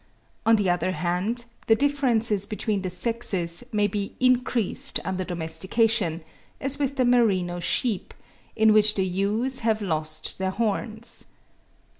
On 0.47 0.55
the 0.55 0.67
other 0.67 0.93
hand, 0.93 1.45
the 1.67 1.75
differences 1.75 2.47
between 2.47 2.81
the 2.81 2.89
sexes 2.89 3.63
may 3.71 3.85
be 3.85 4.15
increased 4.19 4.99
under 5.05 5.23
domestication, 5.23 6.23
as 6.59 6.79
with 6.79 6.97
merino 6.97 7.59
sheep, 7.59 8.15
in 8.55 8.73
which 8.73 8.95
the 8.95 9.05
ewes 9.05 9.59
have 9.59 9.79
lost 9.83 10.39
their 10.39 10.49
horns. 10.49 11.27